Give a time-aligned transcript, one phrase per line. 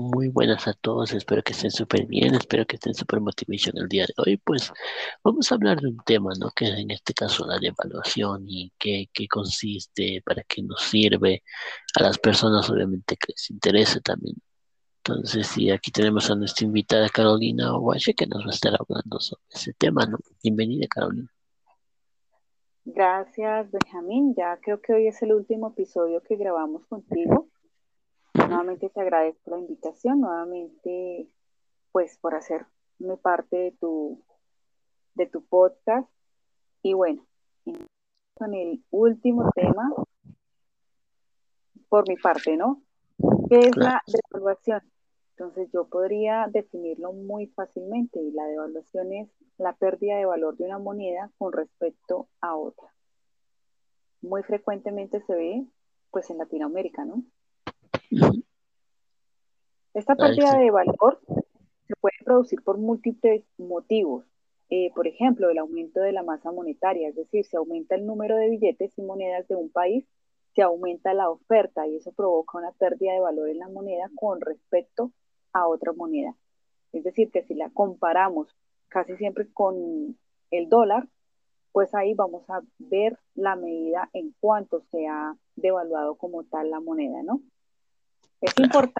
[0.00, 3.86] Muy buenas a todos, espero que estén súper bien, espero que estén súper motivados el
[3.86, 4.38] día de hoy.
[4.38, 4.72] Pues
[5.22, 6.50] vamos a hablar de un tema, ¿no?
[6.56, 11.42] Que es en este caso la devaluación y qué, qué consiste, para qué nos sirve
[11.96, 14.36] a las personas, obviamente que les interese también.
[15.04, 19.20] Entonces, sí, aquí tenemos a nuestra invitada Carolina Owache que nos va a estar hablando
[19.20, 20.18] sobre ese tema, ¿no?
[20.42, 21.30] Bienvenida, Carolina.
[22.86, 24.34] Gracias, Benjamín.
[24.34, 27.49] Ya creo que hoy es el último episodio que grabamos contigo.
[28.34, 31.28] Nuevamente te agradezco la invitación, nuevamente
[31.92, 34.22] pues por hacerme parte de tu,
[35.14, 36.08] de tu podcast.
[36.82, 37.26] Y bueno,
[38.34, 39.92] con el último tema,
[41.88, 42.82] por mi parte, ¿no?
[43.48, 44.80] ¿Qué es la devaluación?
[45.36, 50.64] Entonces yo podría definirlo muy fácilmente y la devaluación es la pérdida de valor de
[50.64, 52.94] una moneda con respecto a otra.
[54.22, 55.66] Muy frecuentemente se ve
[56.10, 57.24] pues en Latinoamérica, ¿no?
[59.94, 61.20] Esta pérdida de valor
[61.86, 64.24] se puede producir por múltiples motivos.
[64.70, 68.36] Eh, por ejemplo, el aumento de la masa monetaria, es decir, se aumenta el número
[68.36, 70.06] de billetes y monedas de un país,
[70.54, 74.40] se aumenta la oferta y eso provoca una pérdida de valor en la moneda con
[74.40, 75.10] respecto
[75.52, 76.36] a otra moneda.
[76.92, 78.48] Es decir, que si la comparamos
[78.88, 80.16] casi siempre con
[80.50, 81.08] el dólar,
[81.72, 86.80] pues ahí vamos a ver la medida en cuánto se ha devaluado como tal la
[86.80, 87.40] moneda, ¿no?
[88.40, 88.94] Es importante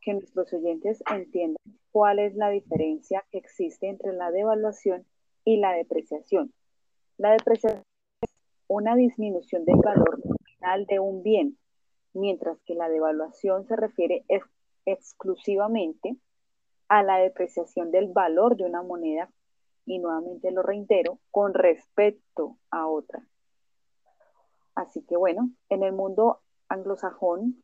[0.00, 5.06] que nuestros oyentes entiendan cuál es la diferencia que existe entre la devaluación
[5.44, 6.52] y la depreciación.
[7.16, 7.84] La depreciación
[8.22, 8.30] es
[8.66, 11.58] una disminución del valor nominal de un bien,
[12.12, 14.24] mientras que la devaluación se refiere
[14.84, 16.16] exclusivamente
[16.88, 19.30] a la depreciación del valor de una moneda,
[19.86, 23.28] y nuevamente lo reitero, con respecto a otra.
[24.74, 27.62] Así que bueno, en el mundo anglosajón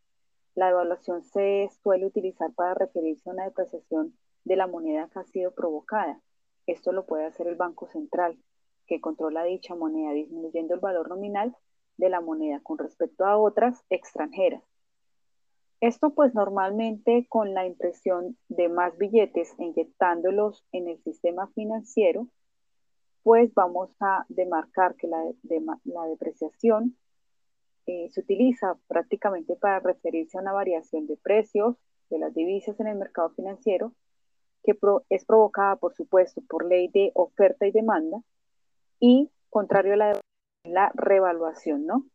[0.55, 5.25] la devaluación se suele utilizar para referirse a una depreciación de la moneda que ha
[5.25, 6.21] sido provocada.
[6.67, 8.39] Esto lo puede hacer el Banco Central,
[8.87, 11.57] que controla dicha moneda, disminuyendo el valor nominal
[11.97, 14.63] de la moneda con respecto a otras extranjeras.
[15.81, 22.27] Esto pues normalmente con la impresión de más billetes inyectándolos en el sistema financiero,
[23.23, 26.97] pues vamos a demarcar que la depreciación
[27.91, 31.77] eh, se utiliza prácticamente para referirse a una variación de precios
[32.09, 33.93] de las divisas en el mercado financiero
[34.63, 34.77] que
[35.09, 38.19] es provocada, por supuesto, por ley de oferta y demanda
[38.99, 40.21] y contrario a la,
[40.65, 42.07] la revaluación, ¿no?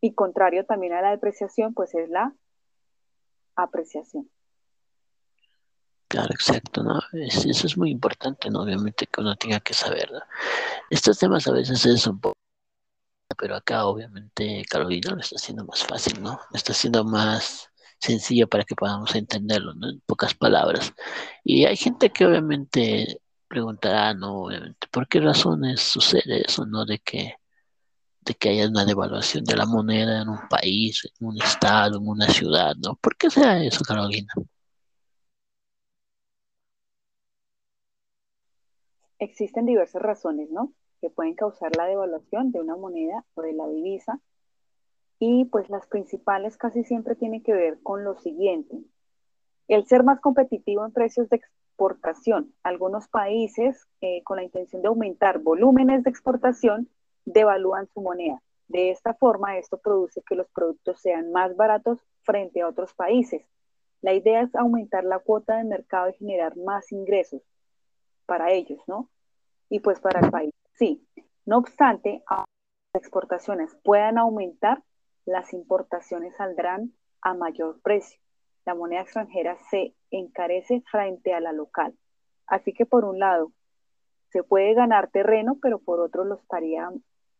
[0.00, 2.34] Y contrario también a la depreciación, pues es la
[3.56, 4.28] apreciación.
[6.08, 7.00] Claro, exacto, ¿no?
[7.12, 8.62] eso es muy importante, ¿no?
[8.62, 10.20] Obviamente que uno tenga que saber, ¿no?
[10.90, 12.34] Estos temas a veces es un poco
[13.38, 16.40] pero acá obviamente Carolina lo está haciendo más fácil, ¿no?
[16.50, 19.90] Lo está haciendo más sencillo para que podamos entenderlo, ¿no?
[19.90, 20.92] En pocas palabras.
[21.44, 24.44] Y hay gente que obviamente preguntará, ¿no?
[24.44, 26.84] Obviamente, ¿por qué razones sucede eso, ¿no?
[26.84, 27.36] De que,
[28.20, 32.08] de que haya una devaluación de la moneda en un país, en un estado, en
[32.08, 32.96] una ciudad, ¿no?
[32.96, 34.32] ¿Por qué sea eso, Carolina?
[39.18, 40.72] Existen diversas razones, ¿no?
[41.04, 44.20] Que pueden causar la devaluación de una moneda o de la divisa.
[45.18, 48.78] Y pues las principales casi siempre tienen que ver con lo siguiente.
[49.68, 52.54] El ser más competitivo en precios de exportación.
[52.62, 56.88] Algunos países, eh, con la intención de aumentar volúmenes de exportación,
[57.26, 58.40] devalúan su moneda.
[58.68, 63.44] De esta forma, esto produce que los productos sean más baratos frente a otros países.
[64.00, 67.42] La idea es aumentar la cuota de mercado y generar más ingresos
[68.24, 69.10] para ellos, ¿no?
[69.68, 71.06] Y pues para el país Sí,
[71.46, 72.50] no obstante, aunque
[72.92, 74.82] las exportaciones puedan aumentar,
[75.24, 76.92] las importaciones saldrán
[77.22, 78.20] a mayor precio.
[78.66, 81.94] La moneda extranjera se encarece frente a la local.
[82.46, 83.52] Así que por un lado,
[84.30, 86.90] se puede ganar terreno, pero por otro lo estaría,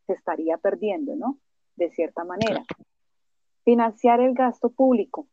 [0.07, 1.39] se estaría perdiendo, ¿no?
[1.75, 2.63] De cierta manera.
[3.65, 5.27] Financiar el gasto público.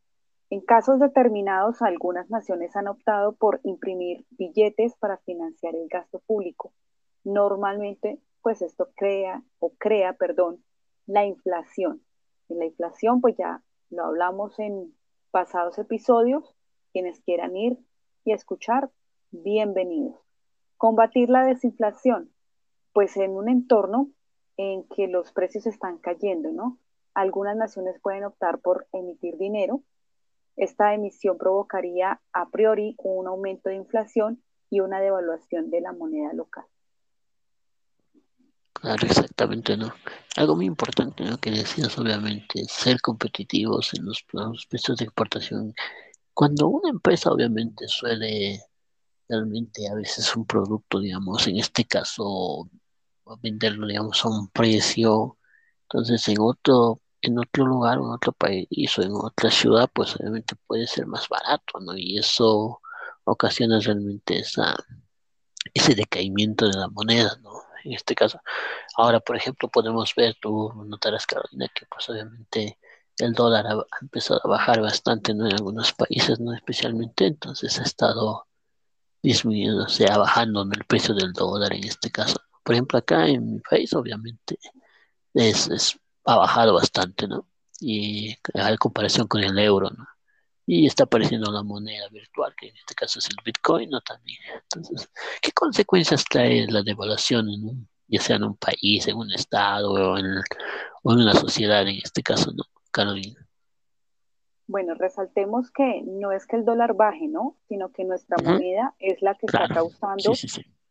[0.50, 6.74] En casos determinados, algunas naciones han optado por imprimir billetes para financiar el gasto público
[7.24, 10.64] normalmente pues esto crea o crea, perdón,
[11.06, 12.02] la inflación.
[12.50, 14.96] Y la inflación pues ya lo hablamos en
[15.32, 16.56] pasados episodios.
[16.92, 17.78] Quienes quieran ir
[18.26, 18.90] y escuchar,
[19.32, 20.20] bienvenidos.
[20.78, 22.32] Combatir la desinflación,
[22.94, 24.10] pues en un entorno
[24.58, 26.78] en que los precios están cayendo, ¿no?
[27.14, 29.82] Algunas naciones pueden optar por emitir dinero.
[30.58, 36.34] Esta emisión provocaría a priori un aumento de inflación y una devaluación de la moneda
[36.34, 36.66] local.
[38.82, 39.94] Claro, exactamente, ¿no?
[40.36, 41.24] Algo muy importante.
[41.40, 45.74] Que decías, obviamente, ser competitivos en los, los precios de exportación.
[46.34, 48.62] Cuando una empresa, obviamente, suele
[49.30, 52.70] realmente a veces un producto, digamos, en este caso,
[53.42, 55.38] venderlo, digamos, a un precio,
[55.84, 60.56] entonces en otro, en otro lugar, en otro país o en otra ciudad, pues obviamente
[60.68, 61.98] puede ser más barato, ¿no?
[61.98, 62.82] Y eso
[63.26, 64.76] ocasiona realmente esa,
[65.74, 67.52] ese decaimiento de la moneda, ¿no?
[67.84, 68.40] En este caso.
[68.96, 72.78] Ahora, por ejemplo, podemos ver, tú notarás, Carolina, que pues obviamente
[73.18, 75.48] el dólar ha, empezado a bajar bastante, ¿no?
[75.48, 76.54] En algunos países, ¿no?
[76.54, 78.48] Especialmente, entonces ha estado
[79.24, 82.38] disminuyendo, o sea, bajando el precio del dólar en este caso.
[82.64, 84.58] Por ejemplo, acá en mi país, obviamente,
[85.34, 87.48] es, es ha bajado bastante, ¿no?
[87.80, 90.08] Y en comparación con el euro, ¿no?
[90.74, 94.00] Y está apareciendo la moneda virtual, que en este caso es el Bitcoin, ¿no?
[94.00, 94.40] También.
[94.54, 99.30] Entonces, ¿qué consecuencias trae la devaluación en un, ya sea en un país, en un
[99.34, 100.26] estado o en,
[101.04, 102.64] o en una sociedad, en este caso, ¿no?
[102.90, 103.46] Carolina.
[104.66, 107.58] Bueno, resaltemos que no es que el dólar baje, ¿no?
[107.68, 110.32] Sino que nuestra moneda es la que está causando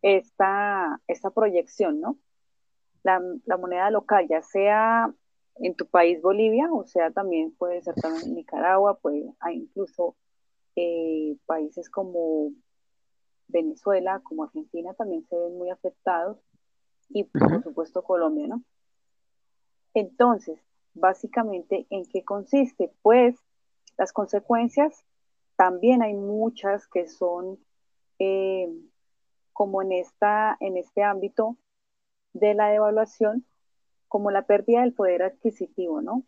[0.02, 2.18] Esta, esta proyección, ¿no?
[3.02, 5.10] La, la, moneda local, ya sea
[5.56, 10.16] en tu país Bolivia, o sea, también puede ser también Nicaragua, pues hay incluso
[10.76, 12.52] eh, países como
[13.48, 16.38] Venezuela, como Argentina, también se ven muy afectados,
[17.08, 18.62] y por supuesto Colombia, ¿no?
[19.94, 20.60] Entonces,
[20.94, 22.92] básicamente, ¿en qué consiste?
[23.02, 23.36] Pues
[23.98, 25.04] las consecuencias,
[25.56, 27.58] también hay muchas que son
[28.18, 28.68] eh,
[29.52, 31.56] como en, esta, en este ámbito
[32.32, 33.44] de la devaluación,
[34.10, 36.24] como la pérdida del poder adquisitivo, ¿no?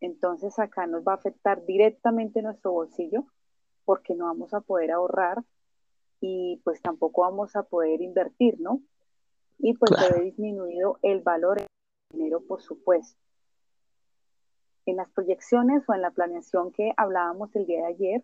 [0.00, 3.26] Entonces acá nos va a afectar directamente nuestro bolsillo
[3.84, 5.44] porque no vamos a poder ahorrar
[6.22, 8.80] y pues tampoco vamos a poder invertir, ¿no?
[9.58, 11.68] Y pues se ve disminuido el valor del
[12.10, 13.18] dinero, por supuesto
[14.86, 18.22] en las proyecciones o en la planeación que hablábamos el día de ayer,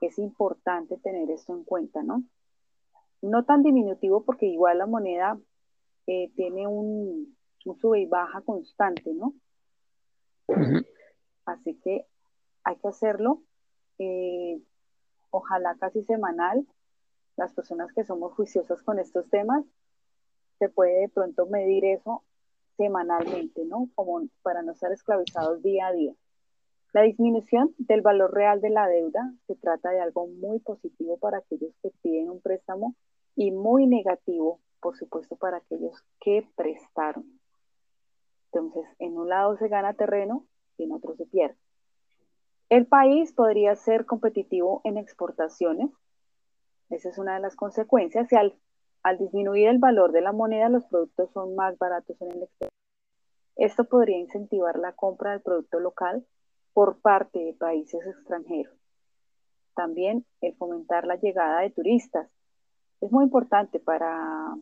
[0.00, 2.24] es importante tener esto en cuenta, ¿no?
[3.22, 5.38] No tan diminutivo porque igual la moneda
[6.06, 7.36] eh, tiene un,
[7.72, 9.32] sube y baja constante, ¿no?
[11.46, 12.06] Así que
[12.64, 13.42] hay que hacerlo,
[13.98, 14.60] eh,
[15.30, 16.66] ojalá casi semanal.
[17.36, 19.64] Las personas que somos juiciosas con estos temas,
[20.58, 22.22] se puede de pronto medir eso
[22.76, 23.88] semanalmente, ¿no?
[23.94, 26.14] Como para no ser esclavizados día a día.
[26.92, 31.38] La disminución del valor real de la deuda se trata de algo muy positivo para
[31.38, 32.94] aquellos que piden un préstamo
[33.34, 37.33] y muy negativo, por supuesto, para aquellos que prestaron.
[38.54, 40.46] Entonces, en un lado se gana terreno
[40.78, 41.56] y en otro se pierde.
[42.68, 45.90] El país podría ser competitivo en exportaciones.
[46.90, 48.30] Esa es una de las consecuencias.
[48.32, 48.56] Y al
[49.04, 52.72] al disminuir el valor de la moneda, los productos son más baratos en el exterior.
[53.56, 56.26] Esto podría incentivar la compra del producto local
[56.72, 58.74] por parte de países extranjeros.
[59.76, 62.30] También el fomentar la llegada de turistas.
[63.02, 64.56] Es muy importante para,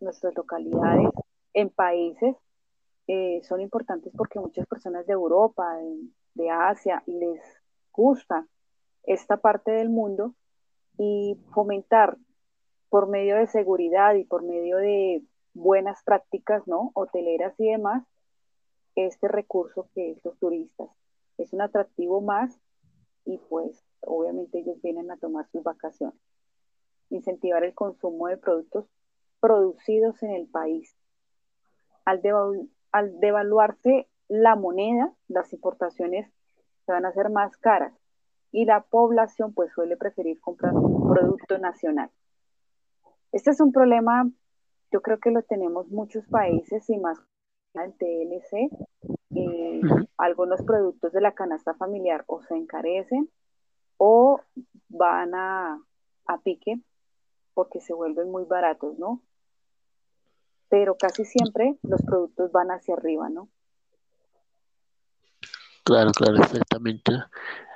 [0.00, 1.08] nuestras localidades
[1.54, 2.34] en países.
[3.12, 5.76] Eh, son importantes porque muchas personas de Europa,
[6.34, 7.42] de Asia, les
[7.92, 8.46] gusta
[9.02, 10.36] esta parte del mundo
[10.96, 12.18] y fomentar
[12.88, 15.24] por medio de seguridad y por medio de
[15.54, 16.92] buenas prácticas, ¿no?
[16.94, 18.04] Hoteleras y demás,
[18.94, 20.88] este recurso que es los turistas.
[21.36, 22.60] Es un atractivo más
[23.24, 26.14] y pues obviamente ellos vienen a tomar sus vacaciones.
[27.08, 28.86] Incentivar el consumo de productos
[29.40, 30.94] producidos en el país.
[32.04, 32.22] Al,
[32.92, 36.30] al devaluarse la moneda, las importaciones
[36.86, 37.92] se van a hacer más caras
[38.52, 42.10] y la población pues suele preferir comprar un producto nacional.
[43.32, 44.28] Este es un problema,
[44.90, 47.18] yo creo que lo tenemos muchos países y más
[47.74, 48.70] en TLC.
[49.36, 49.80] Eh,
[50.16, 53.30] algunos productos de la canasta familiar o se encarecen
[53.96, 54.40] o
[54.88, 55.80] van a,
[56.26, 56.80] a pique
[57.54, 59.22] porque se vuelven muy baratos, ¿no?
[60.70, 63.50] Pero casi siempre los productos van hacia arriba, ¿no?
[65.84, 67.12] Claro, claro, exactamente.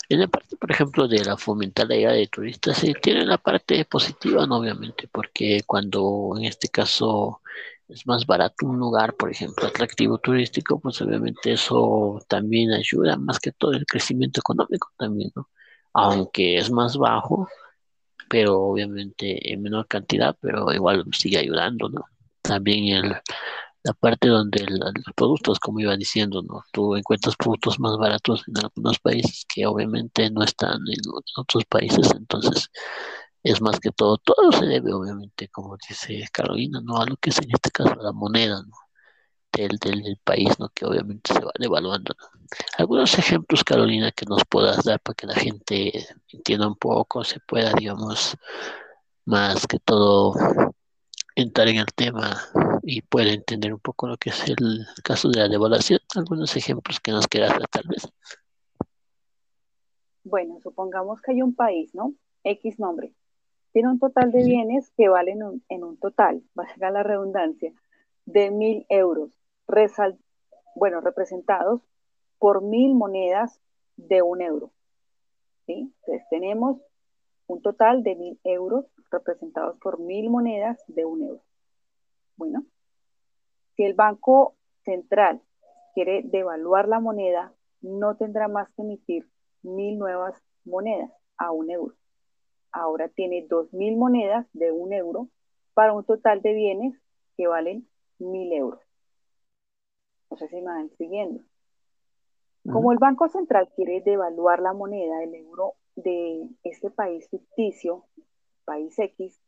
[0.08, 3.38] En la parte, por ejemplo, de la fomentar la llegada de turistas, sí, tiene la
[3.38, 4.58] parte positiva, ¿no?
[4.58, 7.40] obviamente, porque cuando en este caso
[7.88, 13.38] es más barato un lugar, por ejemplo, atractivo turístico, pues obviamente eso también ayuda más
[13.40, 15.48] que todo el crecimiento económico también, ¿no?
[15.92, 17.48] Aunque es más bajo,
[18.28, 22.04] pero obviamente en menor cantidad, pero igual sigue ayudando, ¿no?
[22.44, 23.16] También el
[23.84, 26.64] la parte donde los productos, como iba diciendo, ¿no?
[26.72, 31.00] Tú encuentras productos más baratos en algunos países que obviamente no están en,
[31.36, 32.70] otros países, entonces
[33.42, 36.96] es más que todo, todo se debe obviamente, como dice Carolina, ¿no?
[36.98, 38.74] A lo que es en este caso la moneda, ¿no?
[39.52, 40.68] Del, del, país, ¿no?
[40.70, 42.14] Que obviamente se va devaluando,
[42.78, 47.40] Algunos ejemplos, Carolina, que nos puedas dar para que la gente entienda un poco, se
[47.40, 48.36] pueda, digamos,
[49.26, 50.34] más que todo
[51.34, 52.36] entrar en el tema
[52.82, 56.00] y pueda entender un poco lo que es el caso de la devaluación.
[56.14, 58.08] Algunos ejemplos que nos quieras dar, tal vez.
[60.22, 62.14] Bueno, supongamos que hay un país, ¿no?
[62.44, 63.12] X nombre.
[63.72, 67.72] Tiene un total de bienes que valen en un total, valga la redundancia,
[68.24, 69.30] de mil euros,
[70.76, 71.80] bueno, representados
[72.38, 73.60] por mil monedas
[73.96, 74.70] de un euro.
[75.66, 75.92] ¿sí?
[76.00, 76.78] Entonces tenemos
[77.46, 81.42] un total de mil euros representados por mil monedas de un euro.
[82.36, 82.64] Bueno,
[83.76, 85.40] si el Banco Central
[85.94, 89.28] quiere devaluar la moneda, no tendrá más que emitir
[89.62, 91.94] mil nuevas monedas a un euro.
[92.72, 95.28] Ahora tiene dos mil monedas de un euro
[95.74, 97.00] para un total de bienes
[97.36, 98.80] que valen mil euros.
[100.30, 101.40] No sé si me van siguiendo.
[102.72, 108.06] Como el Banco Central quiere devaluar la moneda, el euro de este país ficticio,
[108.64, 109.40] país X,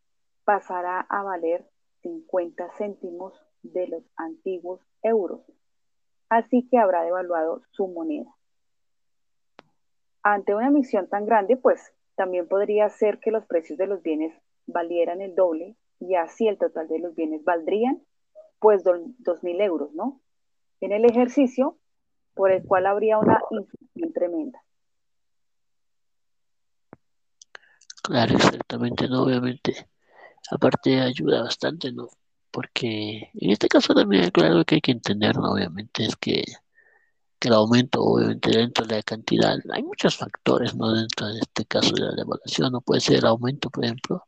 [0.44, 1.66] pasará a valer
[2.02, 5.40] 50 céntimos de los antiguos euros.
[6.28, 8.34] Así que habrá devaluado su moneda.
[10.22, 14.34] Ante una emisión tan grande, pues también podría ser que los precios de los bienes
[14.66, 18.02] valieran el doble y así el total de los bienes valdrían
[18.58, 20.20] pues 2.000 euros, ¿no?
[20.80, 21.76] En el ejercicio
[22.34, 24.62] por el cual habría una inflación tremenda.
[28.06, 29.22] Claro, exactamente, ¿no?
[29.24, 29.88] Obviamente,
[30.50, 32.08] aparte ayuda bastante, ¿no?
[32.50, 35.52] Porque en este caso también, claro que hay que entender, ¿no?
[35.52, 36.44] Obviamente es que,
[37.38, 40.92] que el aumento, obviamente, dentro de la cantidad, hay muchos factores, ¿no?
[40.92, 44.24] Dentro de este caso de la devaluación, no puede ser el aumento, por ejemplo,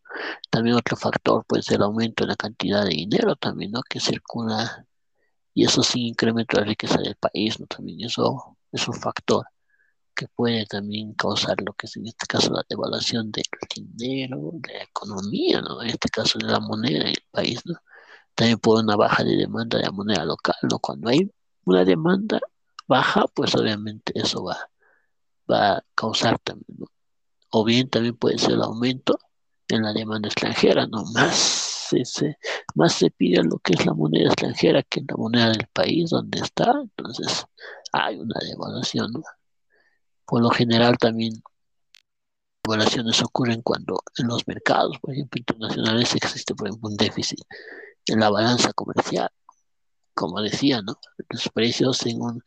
[0.50, 3.82] también otro factor puede ser el aumento en la cantidad de dinero también, ¿no?
[3.88, 4.86] Que circula
[5.54, 7.66] y eso sí incrementa la riqueza del país, ¿no?
[7.66, 9.46] También eso es un factor
[10.18, 14.74] que puede también causar lo que es en este caso la devaluación del dinero, de
[14.74, 15.80] la economía, ¿no?
[15.80, 17.74] En este caso de la moneda en el país, ¿no?
[18.34, 20.80] También puede una baja de demanda de la moneda local, ¿no?
[20.80, 21.30] Cuando hay
[21.64, 22.40] una demanda
[22.88, 24.58] baja, pues obviamente eso va,
[25.50, 26.86] va a causar también, ¿no?
[27.50, 29.20] O bien también puede ser el aumento
[29.68, 31.04] en la demanda extranjera, ¿no?
[31.14, 31.36] Más
[32.04, 32.38] se,
[32.74, 36.40] más se pide lo que es la moneda extranjera que la moneda del país donde
[36.40, 37.46] está, entonces
[37.92, 39.22] hay una devaluación, ¿no?
[40.28, 41.42] Por lo general también
[42.62, 47.40] devaluaciones ocurren cuando en los mercados, por ejemplo, internacionales existe, por ejemplo, un déficit
[48.06, 49.30] en la balanza comercial.
[50.14, 50.98] Como decía, ¿no?
[51.30, 52.42] Los precios en un,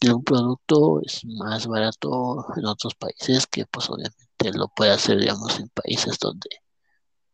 [0.00, 5.18] de un producto es más barato en otros países que pues obviamente lo puede hacer,
[5.18, 6.50] digamos, en países donde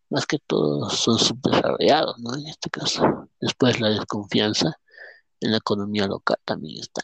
[0.09, 2.35] más que todo son subdesarrollados, ¿no?
[2.37, 3.29] En este caso.
[3.39, 4.81] Después la desconfianza
[5.41, 7.03] en la economía local también está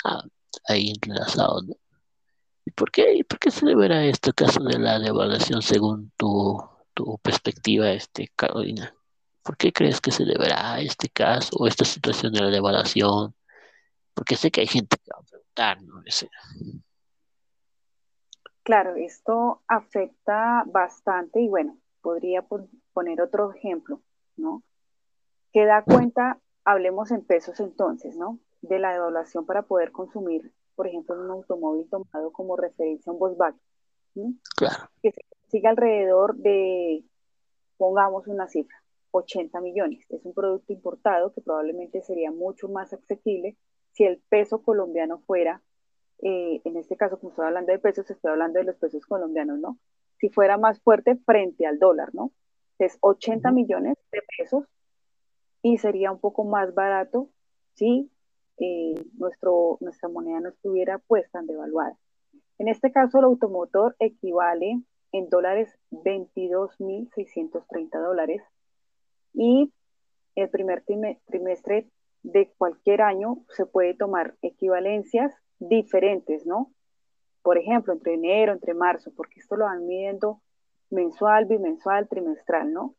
[0.68, 1.60] ahí entrelazado.
[2.66, 6.58] ¿Y por qué, por qué se deberá este caso de la devaluación según tu,
[7.22, 8.92] perspectiva, este, Carolina?
[9.44, 13.36] ¿Por qué crees que se deberá este caso o esta situación de la devaluación?
[14.14, 16.02] Porque sé que hay gente que va a preguntar, ¿no?
[18.64, 22.44] Claro, esto afecta bastante y bueno, podría
[22.92, 24.02] poner otro ejemplo,
[24.36, 24.64] ¿no?
[25.52, 28.40] Que da cuenta, hablemos en pesos entonces, ¿no?
[28.60, 33.14] De la devaluación para poder consumir por ejemplo, en un automóvil tomado como referencia a
[33.14, 33.60] un Volkswagen,
[34.56, 34.90] claro.
[35.02, 37.02] que se alrededor de,
[37.76, 38.76] pongamos una cifra,
[39.10, 40.04] 80 millones.
[40.10, 43.56] Es un producto importado que probablemente sería mucho más asequible
[43.92, 45.62] si el peso colombiano fuera,
[46.22, 49.58] eh, en este caso, como estoy hablando de pesos, estoy hablando de los pesos colombianos,
[49.58, 49.78] ¿no?
[50.18, 52.32] Si fuera más fuerte frente al dólar, ¿no?
[52.78, 54.64] Es 80 millones de pesos
[55.62, 57.30] y sería un poco más barato
[57.74, 58.10] si
[58.58, 61.96] eh, nuestro, nuestra moneda no estuviera pues tan devaluada.
[62.58, 64.80] En este caso, el automotor equivale
[65.12, 68.42] en dólares 22.630 dólares
[69.34, 69.70] y
[70.34, 70.82] el primer
[71.26, 71.90] trimestre
[72.22, 76.72] de cualquier año se puede tomar equivalencias diferentes, ¿no?
[77.42, 80.40] Por ejemplo, entre enero, entre marzo, porque esto lo van midiendo
[80.90, 82.94] mensual, bimensual, trimestral, ¿no?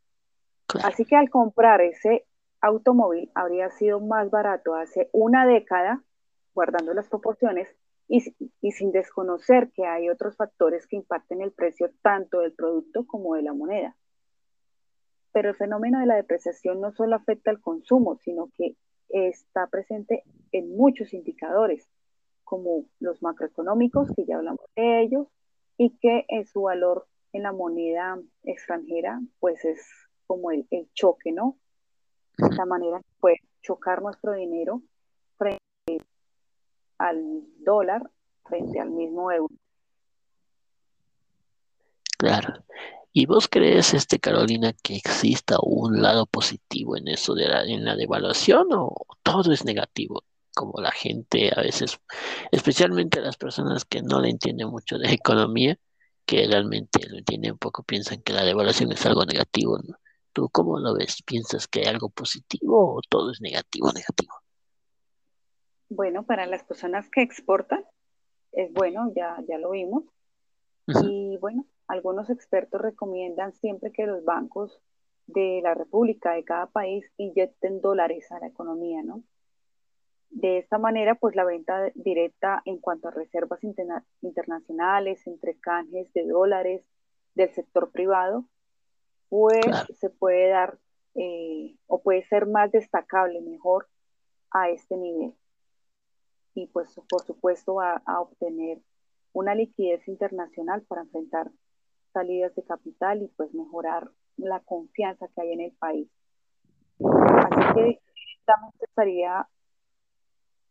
[0.83, 2.25] Así que al comprar ese
[2.61, 6.03] automóvil habría sido más barato hace una década,
[6.53, 7.67] guardando las proporciones,
[8.07, 8.21] y,
[8.71, 13.41] sin desconocer que hay otros factores que impacten el precio tanto del producto como de
[13.41, 13.95] la moneda.
[15.33, 18.75] Pero el fenómeno de la depreciación no solo afecta al consumo, sino que
[19.09, 21.89] está presente en muchos indicadores,
[22.43, 25.27] como los macroeconómicos, que ya hablamos de ellos,
[25.77, 29.85] y que en su valor en la moneda extranjera, pues es
[30.25, 31.57] como el, choque, ¿no?
[32.37, 34.81] La manera que puede chocar nuestro dinero
[35.37, 35.59] frente
[36.99, 38.09] al dólar,
[38.45, 39.53] frente al mismo euro.
[42.17, 42.63] Claro.
[43.13, 47.83] ¿Y vos crees, este, Carolina, que exista un lado positivo en eso de la, en
[47.83, 50.23] la devaluación o todo es negativo?
[50.53, 51.99] Como la gente a veces,
[52.51, 55.77] especialmente las personas que no le entienden mucho de economía,
[56.25, 59.97] que realmente lo entienden poco, piensan que la devaluación es algo negativo, ¿no?
[60.37, 61.23] ¿Tú cómo lo ves?
[61.23, 64.35] ¿Piensas que hay algo positivo o todo es negativo, negativo?
[65.89, 67.83] Bueno, para las personas que exportan,
[68.51, 70.03] es bueno, ya, ya lo vimos.
[70.85, 74.79] Y bueno, algunos expertos recomiendan siempre que los bancos
[75.25, 79.23] de la República, de cada país, inyecten dólares a la economía, ¿no?
[80.29, 83.61] De esta manera, pues la venta directa en cuanto a reservas
[84.21, 86.87] internacionales, entre canjes de dólares
[87.33, 88.45] del sector privado,
[89.29, 89.65] pues
[89.99, 90.77] se puede dar
[91.15, 93.87] eh, o puede ser más destacable, mejor
[94.51, 95.33] a este nivel.
[96.53, 98.79] Y pues por supuesto a, a obtener
[99.33, 101.51] una liquidez internacional para enfrentar
[102.13, 106.09] salidas de capital y pues mejorar la confianza que hay en el país.
[106.99, 108.01] Así que
[108.45, 109.47] también estaría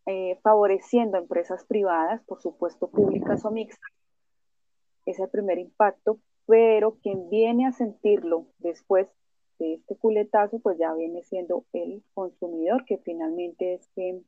[0.07, 3.91] eh, favoreciendo a empresas privadas, por supuesto públicas o mixtas.
[5.05, 9.09] Es el primer impacto, pero quien viene a sentirlo después
[9.59, 14.25] de este culetazo, pues ya viene siendo el consumidor, que finalmente es quien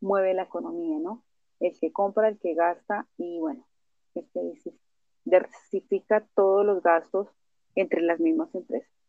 [0.00, 1.24] mueve la economía, ¿no?
[1.60, 3.64] El que compra, el que gasta y bueno,
[4.14, 4.72] el que
[5.24, 7.28] diversifica todos los gastos
[7.74, 9.01] entre las mismas empresas.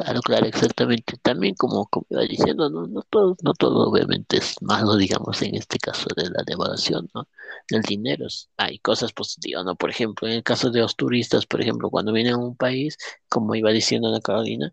[0.00, 1.16] Claro, claro, exactamente.
[1.22, 5.54] También como, como iba diciendo, no, no todo, no todo obviamente es malo, digamos, en
[5.54, 7.26] este caso de la devaluación, ¿no?
[7.70, 8.26] Del dinero.
[8.58, 9.76] Hay cosas positivas, ¿no?
[9.76, 12.96] Por ejemplo, en el caso de los turistas, por ejemplo, cuando vienen a un país,
[13.28, 14.72] como iba diciendo Ana Carolina,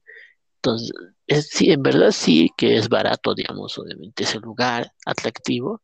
[0.58, 0.92] entonces,
[1.28, 5.82] es, sí, en verdad sí que es barato, digamos, obviamente, ese lugar atractivo,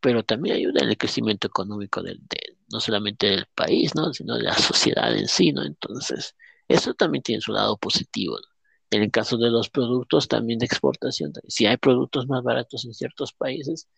[0.00, 4.12] pero también ayuda en el crecimiento económico del, de, no solamente del país, ¿no?
[4.14, 5.62] Sino de la sociedad en sí, ¿no?
[5.64, 6.34] Entonces,
[6.68, 8.53] eso también tiene su lado positivo, ¿no?
[8.94, 12.94] En el caso de los productos también de exportación, si hay productos más baratos en
[12.94, 13.88] ciertos países,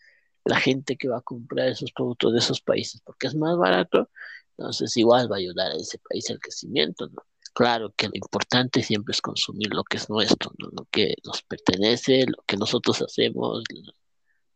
[0.42, 4.08] la gente que va a comprar esos productos de esos países porque es más barato,
[4.56, 7.22] entonces igual va a ayudar a ese país al crecimiento, ¿no?
[7.52, 10.68] Claro que lo importante siempre es consumir lo que es nuestro, ¿no?
[10.72, 13.64] lo que nos pertenece, lo que nosotros hacemos,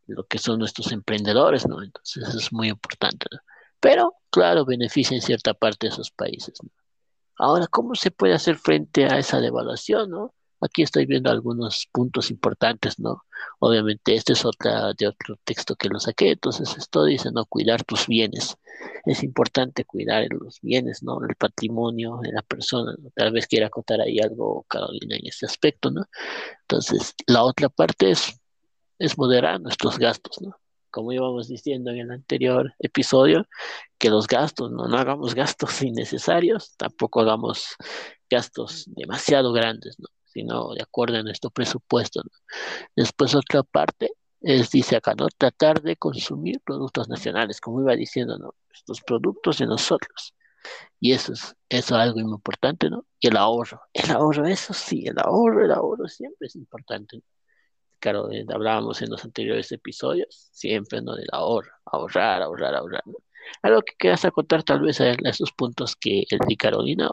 [0.07, 1.83] lo que son nuestros emprendedores, ¿no?
[1.83, 3.39] Entonces es muy importante, ¿no?
[3.79, 6.71] Pero, claro, beneficia en cierta parte de esos países, ¿no?
[7.41, 10.35] Ahora, ¿cómo se puede hacer frente a esa devaluación, no?
[10.61, 13.25] Aquí estoy viendo algunos puntos importantes, ¿no?
[13.61, 17.47] Obviamente, este es otra de otro texto que lo saqué, entonces esto dice, ¿no?
[17.47, 18.59] Cuidar tus bienes.
[19.07, 21.19] Es importante cuidar los bienes, ¿no?
[21.27, 25.91] El patrimonio de la persona, Tal vez quiera contar ahí algo, Carolina, en ese aspecto,
[25.91, 26.05] ¿no?
[26.63, 28.39] Entonces, la otra parte es,
[28.99, 30.60] es moderar nuestros gastos, ¿no?
[30.91, 33.47] Como íbamos diciendo en el anterior episodio,
[33.99, 37.77] que los gastos, no, no hagamos gastos innecesarios, tampoco hagamos
[38.31, 40.09] gastos demasiado grandes, ¿no?
[40.33, 42.23] sino de acuerdo a nuestro presupuesto.
[42.97, 45.29] Después otra parte es, dice acá, ¿no?
[45.29, 48.55] Tratar de consumir productos nacionales, como iba diciendo, ¿no?
[48.73, 50.35] Estos productos de nosotros.
[51.01, 53.07] Y eso es, eso es algo muy importante, ¿no?
[53.19, 53.81] Y el ahorro.
[53.93, 57.23] El ahorro, eso sí, el ahorro, el ahorro siempre es importante
[58.01, 61.15] claro, eh, hablábamos en los anteriores episodios, siempre, ¿no?
[61.15, 63.19] Del ahorro, ahorrar, ahorrar, ahorrar, ¿no?
[63.63, 67.11] Algo que quieras acotar tal vez a, esos puntos que el di Carolina.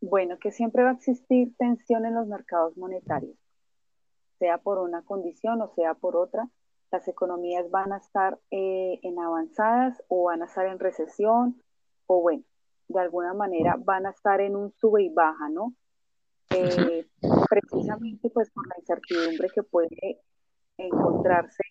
[0.00, 3.36] Bueno, que siempre va a existir tensión en los mercados monetarios,
[4.38, 6.48] sea por una condición o sea por otra.
[6.90, 11.60] Las economías van a estar eh, en avanzadas o van a estar en recesión
[12.06, 12.44] o bueno,
[12.88, 15.74] de alguna manera van a estar en un sube y baja, ¿no?
[16.54, 17.06] Eh,
[17.48, 20.20] precisamente pues por la incertidumbre que puede
[20.76, 21.62] encontrarse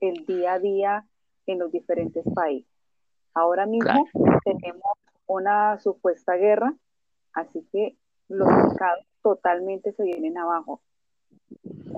[0.00, 1.06] el día a día
[1.46, 2.70] en los diferentes países.
[3.34, 4.08] Ahora mismo
[4.44, 4.92] tenemos
[5.26, 6.74] una supuesta guerra,
[7.32, 7.96] así que
[8.28, 10.80] los mercados totalmente se vienen abajo.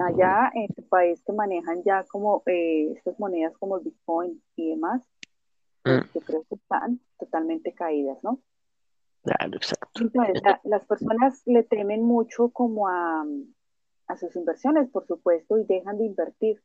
[0.05, 4.71] Allá en el país que manejan ya como eh, estas monedas como el Bitcoin y
[4.71, 5.03] demás,
[5.85, 6.01] mm.
[6.15, 8.41] yo creo que están totalmente caídas, ¿no?
[9.27, 10.03] Claro, exacto.
[10.63, 13.25] las personas le temen mucho como a,
[14.21, 16.63] sus inversiones, por supuesto, y dejan de invertir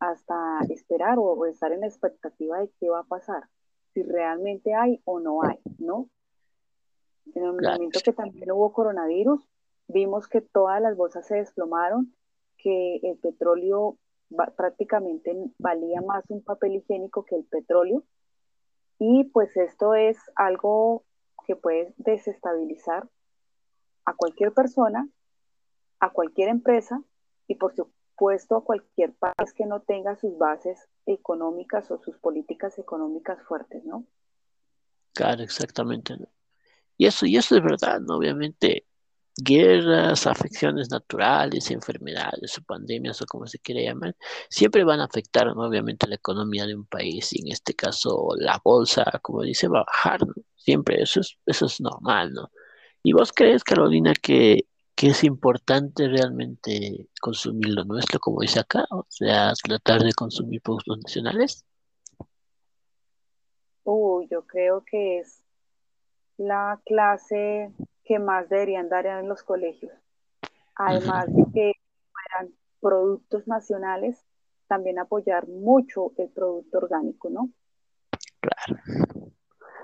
[0.00, 3.44] hasta esperar o, estar en la expectativa de qué va a pasar,
[3.94, 6.08] si realmente hay o no hay, ¿no?
[7.32, 9.48] En el momento que también hubo coronavirus,
[9.86, 12.12] vimos que todas las bolsas se desplomaron,
[12.58, 13.98] que el petróleo
[14.56, 18.02] prácticamente valía más un papel higiénico que el petróleo,
[18.98, 21.04] Y pues esto es algo
[21.50, 23.08] que puede desestabilizar
[24.04, 25.08] a cualquier persona,
[25.98, 27.02] a cualquier empresa
[27.48, 32.78] y por supuesto a cualquier país que no tenga sus bases económicas o sus políticas
[32.78, 34.06] económicas fuertes, ¿no?
[35.12, 36.14] Claro, exactamente.
[36.96, 38.18] Y eso, y eso es verdad, ¿no?
[38.18, 38.86] Obviamente,
[39.36, 44.14] guerras, afecciones naturales, enfermedades o pandemias o como se quiera llamar,
[44.48, 45.66] siempre van a afectar, ¿no?
[45.66, 49.80] obviamente, la economía de un país y en este caso la bolsa, como dice, va
[49.80, 50.20] a bajar.
[50.60, 52.50] Siempre, eso es, eso es normal, ¿no?
[53.02, 58.84] ¿Y vos crees, Carolina, que, que es importante realmente consumir lo nuestro, como dice acá?
[58.90, 61.64] O sea, tratar de consumir productos nacionales.
[63.84, 65.42] Uy, yo creo que es
[66.36, 67.72] la clase
[68.04, 69.92] que más deberían dar en los colegios.
[70.74, 71.72] Además de que
[72.12, 74.26] fueran productos nacionales,
[74.66, 77.50] también apoyar mucho el producto orgánico, ¿no?
[78.40, 79.09] Claro.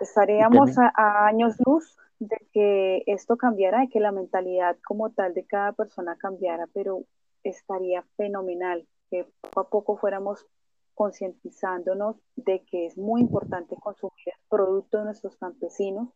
[0.06, 5.44] Estaríamos a, años luz de que esto cambiara, de que la mentalidad como tal de
[5.44, 7.02] cada persona cambiara, pero
[7.42, 10.46] estaría fenomenal que poco a poco fuéramos
[10.94, 16.08] concientizándonos de que es muy importante consumir el producto de nuestros campesinos,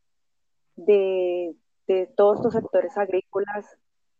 [0.77, 1.57] de,
[2.17, 3.67] todos estos sectores agrícolas,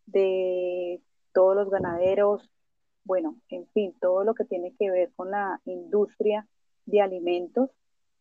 [0.07, 1.01] de
[1.33, 2.51] todos los ganaderos,
[3.05, 6.47] bueno, en fin, todo lo que tiene que ver con la industria
[6.87, 7.71] de alimentos,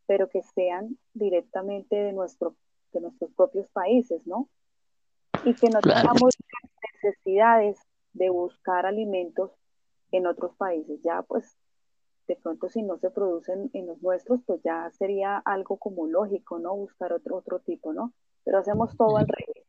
[0.09, 2.55] pero que sean directamente de, nuestro,
[2.93, 4.49] de nuestros propios países, ¿no?
[5.45, 6.35] Y que no tengamos
[6.95, 7.77] necesidades
[8.13, 9.51] de buscar alimentos
[10.11, 10.99] en otros países.
[11.03, 11.55] Ya, pues,
[12.27, 16.57] de pronto si no se producen en los nuestros, pues ya sería algo como lógico,
[16.57, 16.75] ¿no?
[16.75, 18.11] Buscar otro, otro tipo, ¿no?
[18.43, 19.67] Pero hacemos todo al revés.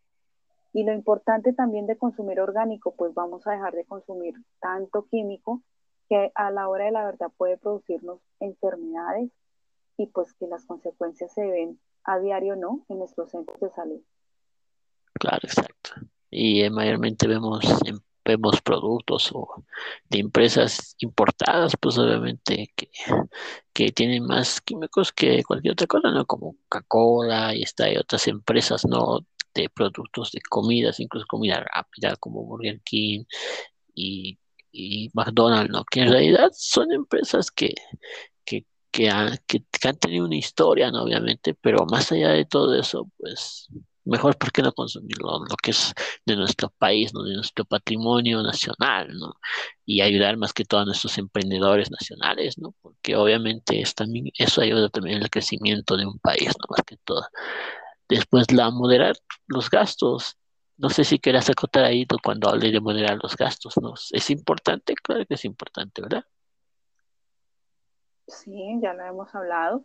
[0.73, 5.61] Y lo importante también de consumir orgánico, pues vamos a dejar de consumir tanto químico
[6.09, 9.31] que a la hora de la verdad puede producirnos enfermedades
[10.01, 12.85] y pues que las consecuencias se ven a diario, ¿no?
[12.89, 14.01] En nuestros centros de salud.
[15.15, 15.91] Claro, exacto.
[16.31, 17.61] Y eh, mayormente vemos
[18.25, 19.65] vemos productos o
[20.09, 22.91] de empresas importadas, pues obviamente que,
[23.73, 26.25] que tienen más químicos que cualquier otra cosa, ¿no?
[26.27, 29.27] Como Coca-Cola y está, hay otras empresas, ¿no?
[29.55, 33.25] De productos de comidas, incluso comida rápida como Burger King
[33.95, 34.39] y,
[34.71, 35.85] y McDonald's, ¿no?
[35.85, 37.75] Que en realidad son empresas que,
[39.47, 41.03] que, han, tenido una historia, ¿no?
[41.05, 43.69] Obviamente, pero más allá de todo eso, pues
[44.05, 45.95] mejor por qué no consumirlo, lo que es
[46.27, 47.23] de nuestro país, ¿no?
[47.23, 49.35] de nuestro patrimonio nacional, ¿no?
[49.85, 52.75] Y ayudar más que todo a nuestros emprendedores nacionales, ¿no?
[52.83, 56.67] Porque obviamente es también, eso ayuda también al crecimiento de un país, ¿no?
[56.71, 57.27] Más que todo.
[58.09, 60.37] Después, la moderar los gastos.
[60.77, 63.95] No sé si quieras acotar ahí cuando hable de moderar los gastos, ¿no?
[64.13, 64.95] ¿Es importante?
[64.95, 66.25] Claro que es importante, ¿verdad?
[68.31, 69.85] Sí, ya lo hemos hablado,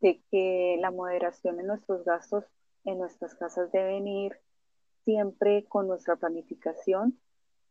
[0.00, 2.44] de que la moderación en nuestros gastos
[2.84, 4.32] en nuestras casas deben ir
[5.04, 7.18] siempre con nuestra planificación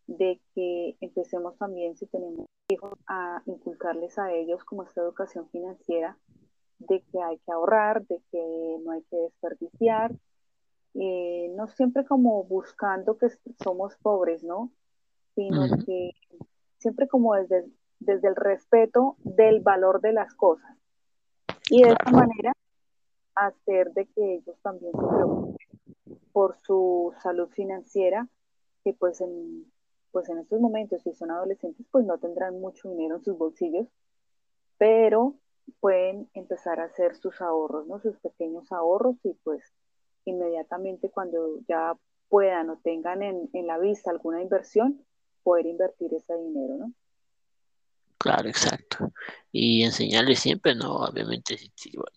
[0.05, 6.17] de que empecemos también, si tenemos hijos, a inculcarles a ellos como esta educación financiera,
[6.79, 10.13] de que hay que ahorrar, de que no hay que desperdiciar,
[10.93, 13.27] eh, no siempre como buscando que
[13.63, 14.71] somos pobres, ¿no?
[15.36, 16.12] Sino que
[16.77, 17.65] siempre como desde,
[17.99, 20.77] desde el respeto del valor de las cosas.
[21.69, 22.53] Y de esta manera
[23.36, 25.57] hacer de que ellos también se preocupen
[26.31, 28.27] por su salud financiera,
[28.83, 29.71] que pues en,
[30.12, 33.88] pues en estos momentos, si son adolescentes, pues no tendrán mucho dinero en sus bolsillos,
[34.77, 35.36] pero
[35.79, 37.99] pueden empezar a hacer sus ahorros, ¿no?
[37.99, 39.73] Sus pequeños ahorros y pues
[40.25, 41.97] inmediatamente cuando ya
[42.29, 45.03] puedan o tengan en, en la vista alguna inversión,
[45.43, 46.93] poder invertir ese dinero, ¿no?
[48.19, 49.13] Claro, exacto.
[49.51, 50.95] Y enseñarles siempre, ¿no?
[50.95, 51.71] Obviamente, si,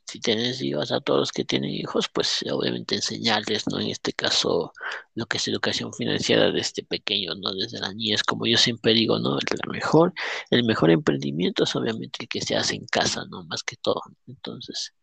[0.06, 3.78] si, tienes hijos a todos los que tienen hijos, pues obviamente enseñarles, ¿no?
[3.80, 4.72] En este caso,
[5.14, 7.52] lo que es educación financiera desde pequeño, ¿no?
[7.54, 9.38] Desde la niñez, como yo siempre digo, ¿no?
[9.38, 10.14] El mejor,
[10.50, 13.44] el mejor emprendimiento es obviamente el que se hace en casa, ¿no?
[13.44, 14.02] Más que todo.
[14.26, 14.94] Entonces,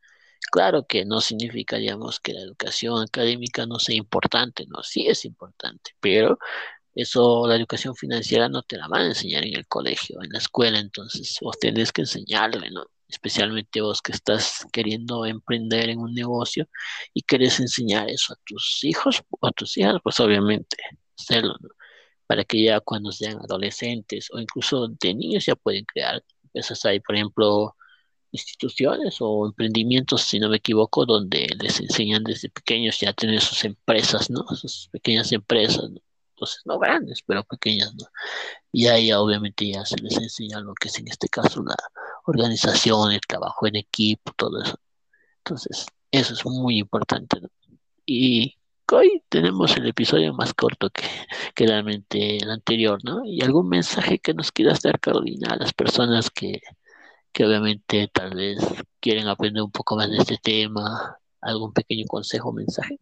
[0.52, 4.84] claro que no significa, digamos, que la educación académica no sea importante, ¿no?
[4.84, 6.40] Sí es importante, pero
[6.98, 10.40] eso, la educación financiera no te la van a enseñar en el colegio, en la
[10.40, 12.86] escuela, entonces vos tenés que enseñarle, ¿no?
[13.08, 16.68] Especialmente vos que estás queriendo emprender en un negocio
[17.14, 20.78] y querés enseñar eso a tus hijos o a tus hijas, pues obviamente
[21.20, 21.70] hacerlo, ¿no?
[22.28, 27.00] Para que ya cuando sean adolescentes o incluso de niños ya pueden crear empresas ahí,
[27.00, 27.76] por ejemplo,
[28.32, 33.42] instituciones o emprendimientos, si no me equivoco, donde les enseñan desde pequeños ya a tener
[33.42, 34.46] sus empresas, ¿no?
[34.56, 36.02] Sus pequeñas empresas, ¿no?
[36.38, 38.06] Entonces no grandes, pero pequeñas, ¿no?
[38.72, 41.76] Y ahí obviamente ya se les enseña lo que es en este caso la
[42.26, 44.80] organización, el trabajo en equipo, todo eso.
[45.40, 47.40] Entonces, eso es muy importante.
[48.06, 48.58] Y
[48.92, 51.04] hoy tenemos el episodio más corto que,
[51.66, 53.26] realmente el anterior, ¿no?
[53.26, 56.62] Y algún mensaje que nos quieras dar, Carolina, a las personas que,
[57.32, 58.60] que obviamente tal vez
[59.00, 62.98] quieren aprender un poco más de este tema, algún pequeño consejo mensaje.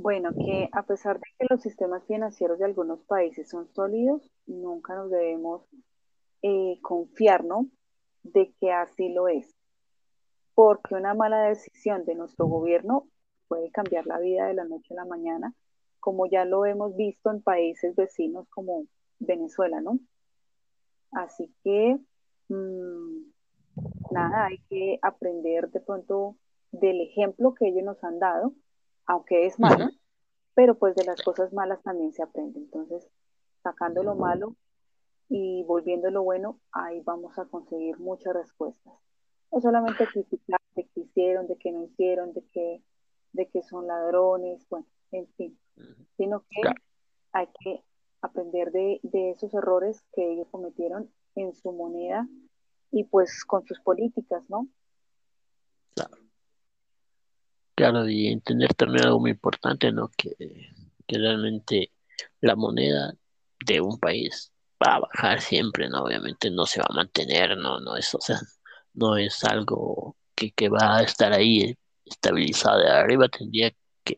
[0.00, 4.94] Bueno, que a pesar de que los sistemas financieros de algunos países son sólidos, nunca
[4.94, 5.66] nos debemos
[6.42, 7.66] eh, confiar, ¿no?
[8.22, 9.52] De que así lo es.
[10.54, 13.08] Porque una mala decisión de nuestro gobierno
[13.48, 15.52] puede cambiar la vida de la noche a la mañana,
[15.98, 18.84] como ya lo hemos visto en países vecinos como
[19.18, 19.98] Venezuela, ¿no?
[21.10, 21.98] Así que,
[22.50, 23.32] mm,
[24.12, 26.36] nada, hay que aprender de pronto
[26.70, 28.54] del ejemplo que ellos nos han dado
[29.08, 29.88] aunque es malo,
[30.54, 32.60] pero pues de las cosas malas también se aprende.
[32.60, 33.08] Entonces,
[33.62, 34.54] sacando lo malo
[35.28, 38.92] y volviendo lo bueno, ahí vamos a conseguir muchas respuestas.
[39.50, 42.82] No solamente criticar de que hicieron, de que no hicieron, de que,
[43.32, 45.58] de que son ladrones, bueno, en fin,
[46.18, 46.60] sino que
[47.32, 47.82] hay que
[48.20, 52.28] aprender de, de esos errores que ellos cometieron en su moneda
[52.90, 54.68] y pues con sus políticas, ¿no?
[55.94, 56.16] Claro,
[58.08, 60.10] y entender también algo muy importante, ¿no?
[60.16, 60.34] Que,
[61.08, 61.92] realmente
[62.40, 63.14] la moneda
[63.64, 66.04] de un país va a bajar siempre, ¿no?
[66.04, 68.38] Obviamente no se va a mantener, no, no es, o sea,
[68.94, 73.72] no es algo que, que va a estar ahí estabilizado de arriba, tendría
[74.04, 74.16] que,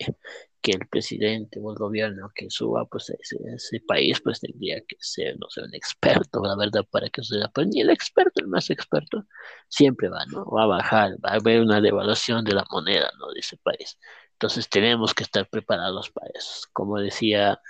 [0.63, 4.97] que el presidente o el gobierno que suba pues ese, ese, país pues tendría que
[4.99, 7.51] ser, no sé, un experto, la verdad, para que suceda.
[7.55, 9.27] Pero ni el experto, el más experto,
[9.69, 10.45] siempre va, ¿no?
[10.45, 13.33] Va a bajar, va a haber una devaluación de la moneda, ¿no?
[13.33, 13.99] De ese país.
[14.33, 16.69] Entonces tenemos que estar preparados para eso.
[16.73, 17.61] Como decía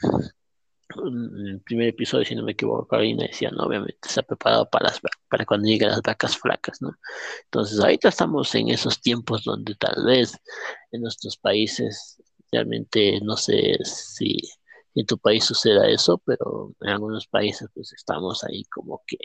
[0.97, 4.89] en el primer episodio, si no me equivoco, Carolina decía, no, obviamente está preparado para,
[4.89, 6.97] las, para cuando lleguen las vacas flacas, ¿no?
[7.45, 10.37] Entonces ahorita estamos en esos tiempos donde tal vez
[10.91, 12.21] en nuestros países
[12.53, 14.39] Realmente no sé si
[14.95, 19.19] en tu país suceda eso, pero en algunos países pues estamos ahí como que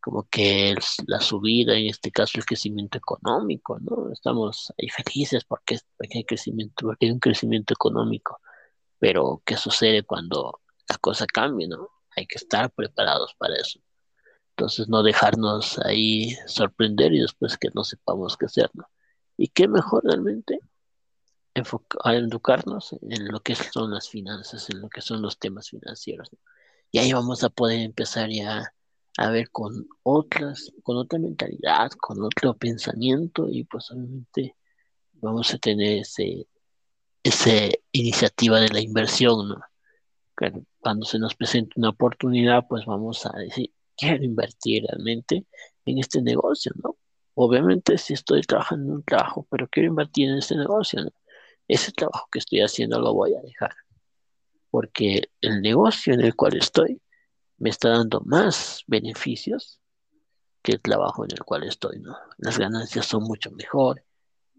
[0.00, 0.74] como que
[1.06, 4.10] la subida, en este caso el crecimiento económico, ¿no?
[4.12, 5.78] Estamos ahí felices porque,
[6.14, 8.40] hay crecimiento, porque hay un crecimiento económico,
[8.98, 11.88] pero ¿qué sucede cuando la cosa cambia, ¿no?
[12.16, 13.80] Hay que estar preparados para eso.
[14.56, 18.84] Entonces no dejarnos ahí sorprender y después que no sepamos qué hacer, ¿no?
[19.36, 20.60] Y qué mejor realmente
[22.04, 26.30] a educarnos en lo que son las finanzas, en lo que son los temas financieros.
[26.90, 28.72] Y ahí vamos a poder empezar ya
[29.18, 34.54] a ver con otras, con otra mentalidad, con otro pensamiento y pues obviamente
[35.14, 36.46] vamos a tener ese,
[37.22, 37.50] esa
[37.92, 39.60] iniciativa de la inversión, ¿no?
[40.78, 45.46] Cuando se nos presente una oportunidad, pues vamos a decir, quiero invertir realmente
[45.84, 46.96] en este negocio, ¿no?
[47.34, 51.10] Obviamente si estoy trabajando en un trabajo, pero quiero invertir en este negocio, ¿no?
[51.68, 53.74] Ese trabajo que estoy haciendo lo voy a dejar,
[54.70, 57.00] porque el negocio en el cual estoy
[57.58, 59.80] me está dando más beneficios
[60.62, 62.16] que el trabajo en el cual estoy, ¿no?
[62.38, 64.04] Las ganancias son mucho mejor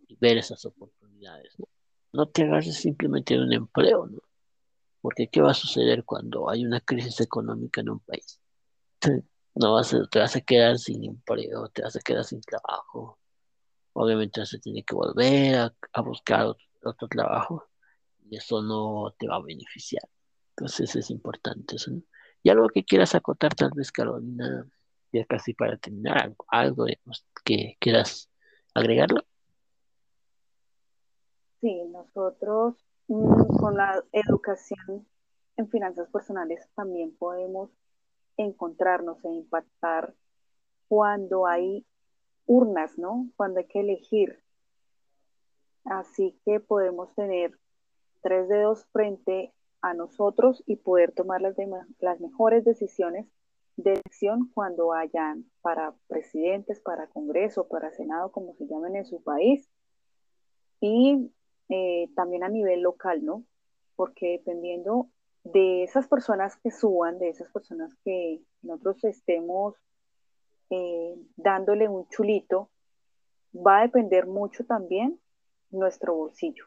[0.07, 1.67] y ver esas oportunidades, ¿no?
[2.11, 4.19] No te agarres simplemente de un empleo, ¿no?
[5.01, 8.39] Porque ¿qué va a suceder cuando hay una crisis económica en un país?
[9.55, 13.19] No vas a, te vas a quedar sin empleo, te vas a quedar sin trabajo.
[13.93, 17.65] Obviamente a tener que volver a, a buscar otro otro trabajo
[18.29, 20.03] y eso no te va a beneficiar.
[20.51, 21.91] Entonces es importante eso.
[22.43, 24.65] Y algo que quieras acotar tal vez, Carolina,
[25.11, 26.85] ya casi para terminar, algo,
[27.43, 28.29] que quieras
[28.73, 29.23] agregarlo.
[31.61, 32.75] Sí, nosotros
[33.07, 35.05] mm, con la educación
[35.57, 37.69] en finanzas personales también podemos
[38.37, 40.13] encontrarnos e impactar
[40.87, 41.85] cuando hay
[42.45, 43.29] urnas, ¿no?
[43.35, 44.41] Cuando hay que elegir
[45.85, 47.57] Así que podemos tener
[48.21, 51.55] tres dedos frente a nosotros y poder tomar las,
[51.99, 53.27] las mejores decisiones
[53.77, 59.23] de elección cuando hayan para presidentes, para Congreso, para Senado, como se llamen en su
[59.23, 59.69] país,
[60.81, 61.31] y
[61.69, 63.45] eh, también a nivel local, ¿no?
[63.95, 65.09] Porque dependiendo
[65.43, 69.75] de esas personas que suban, de esas personas que nosotros estemos
[70.69, 72.69] eh, dándole un chulito,
[73.55, 75.19] va a depender mucho también
[75.71, 76.65] nuestro bolsillo.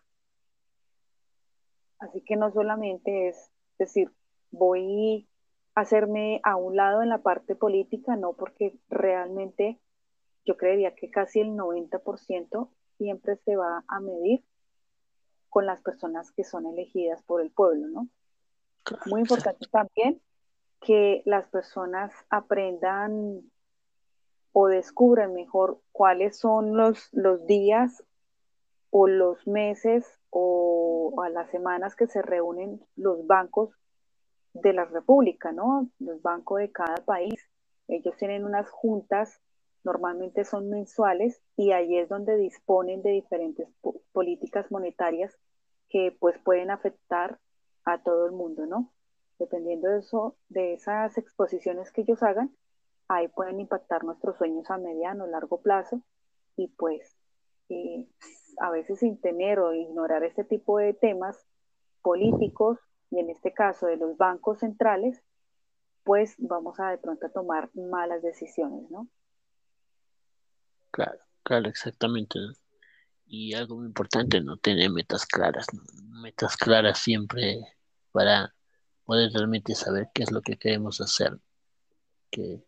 [1.98, 4.10] Así que no solamente es decir,
[4.50, 5.28] voy
[5.74, 9.80] a hacerme a un lado en la parte política, no, porque realmente
[10.44, 14.44] yo creería que casi el 90% siempre se va a medir
[15.48, 18.08] con las personas que son elegidas por el pueblo, ¿no?
[19.06, 20.20] Muy importante también
[20.80, 23.42] que las personas aprendan
[24.52, 28.02] o descubren mejor cuáles son los, los días
[28.94, 33.70] o los meses o a las semanas que se reúnen los bancos
[34.52, 35.88] de la República, ¿no?
[35.98, 37.34] Los bancos de cada país.
[37.88, 39.40] Ellos tienen unas juntas,
[39.82, 43.66] normalmente son mensuales, y ahí es donde disponen de diferentes
[44.12, 45.34] políticas monetarias
[45.88, 47.38] que pues pueden afectar
[47.86, 48.92] a todo el mundo, ¿no?
[49.38, 52.54] Dependiendo de eso, de esas exposiciones que ellos hagan,
[53.08, 56.02] ahí pueden impactar nuestros sueños a mediano, largo plazo,
[56.56, 57.16] y pues
[57.70, 58.06] eh,
[58.58, 61.36] a veces sin tener o ignorar este tipo de temas
[62.02, 62.78] políticos,
[63.10, 65.22] y en este caso de los bancos centrales,
[66.04, 69.08] pues vamos a de pronto a tomar malas decisiones, ¿no?
[70.90, 72.38] Claro, claro, exactamente.
[73.26, 75.66] Y algo muy importante, no tener metas claras,
[76.22, 77.60] metas claras siempre
[78.12, 78.54] para
[79.04, 81.38] poder realmente saber qué es lo que queremos hacer.
[82.30, 82.62] Que,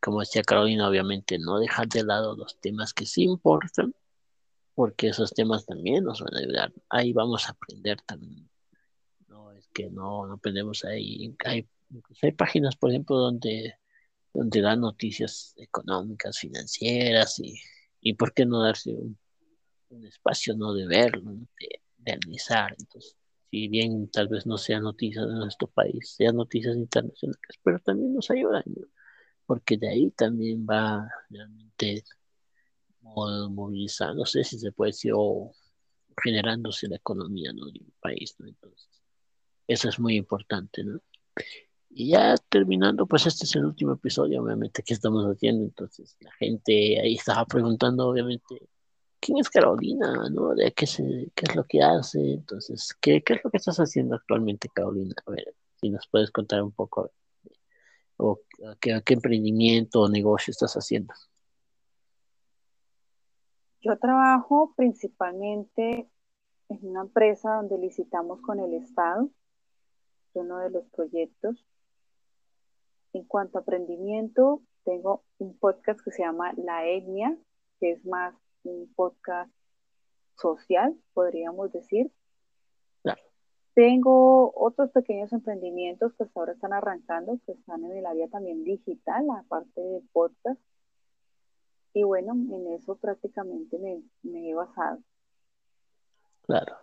[0.00, 3.94] como decía Carolina, obviamente no dejar de lado los temas que sí importan,
[4.78, 6.72] porque esos temas también nos van a ayudar.
[6.88, 8.48] Ahí vamos a aprender también.
[9.26, 11.34] No es que no, no aprendemos ahí.
[11.44, 11.68] Hay,
[12.22, 13.74] hay páginas, por ejemplo, donde,
[14.32, 17.56] donde dan noticias económicas, financieras y,
[18.00, 19.18] y por qué no darse un,
[20.06, 21.32] espacio no de verlo,
[21.98, 22.76] de, analizar.
[22.78, 23.16] Entonces,
[23.50, 28.14] si bien tal vez no sean noticias de nuestro país, sean noticias internacionales, pero también
[28.14, 28.62] nos ayudan,
[29.44, 32.04] porque de ahí también va realmente
[33.50, 35.52] movilizando, no sé si se puede decir, o
[36.22, 37.66] generándose la economía ¿no?
[37.66, 38.48] de un país, ¿no?
[38.48, 38.88] Entonces,
[39.66, 41.00] eso es muy importante, ¿no?
[41.90, 46.32] Y ya terminando, pues este es el último episodio, obviamente, que estamos haciendo, entonces la
[46.32, 48.68] gente ahí estaba preguntando, obviamente,
[49.20, 50.28] ¿quién es Carolina?
[50.30, 50.54] ¿no?
[50.54, 52.34] ¿De qué, se, qué es lo que hace?
[52.34, 55.14] Entonces, ¿qué, ¿qué es lo que estás haciendo actualmente, Carolina?
[55.26, 57.10] A ver, si nos puedes contar un poco,
[58.18, 58.40] o
[58.80, 61.14] qué, qué emprendimiento o negocio estás haciendo.
[63.88, 66.10] Yo trabajo principalmente
[66.68, 69.30] en una empresa donde licitamos con el Estado,
[70.28, 71.64] es uno de los proyectos.
[73.14, 77.34] En cuanto a aprendimiento, tengo un podcast que se llama La Etnia,
[77.80, 79.50] que es más un podcast
[80.34, 82.12] social, podríamos decir.
[83.72, 88.64] Tengo otros pequeños emprendimientos que hasta ahora están arrancando, que están en el área también
[88.64, 90.60] digital, aparte del podcast.
[91.94, 94.98] Y bueno, en eso prácticamente me, me he basado.
[96.42, 96.76] Claro.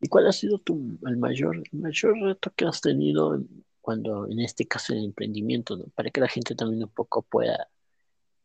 [0.00, 3.40] ¿Y cuál ha sido tu, el mayor, mayor reto que has tenido
[3.80, 5.86] cuando, en este caso, el emprendimiento, ¿no?
[5.94, 7.68] para que la gente también un poco pueda,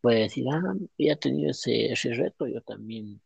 [0.01, 3.21] pueda decir, ah, he tenido ese, ese reto, yo también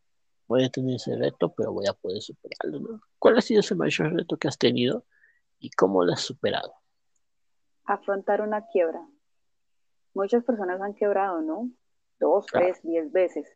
[0.48, 3.02] voy a tener ese reto, pero voy a poder superarlo, ¿no?
[3.20, 5.06] ¿Cuál ha sido ese mayor reto que has tenido
[5.60, 6.74] y cómo lo has superado?
[7.86, 9.06] Afrontar una quiebra.
[10.14, 11.70] Muchas personas han quebrado, ¿no?
[12.20, 13.48] Dos, tres, diez veces.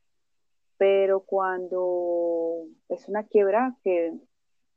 [0.78, 4.14] Pero cuando es una quiebra que